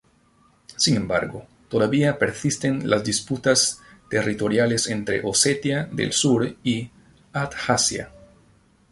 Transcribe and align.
Sin 0.77 0.95
embargo, 0.95 1.45
todavía 1.69 2.17
persisten 2.17 2.89
las 2.89 3.03
disputas 3.03 3.81
territoriales 4.09 4.87
entre 4.87 5.21
Osetia 5.23 5.87
del 5.91 6.11
Sur 6.11 6.55
y 6.63 6.89
Abjasia. 7.33 8.09